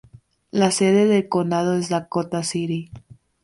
[0.49, 2.89] La sede del condado es Dakota City.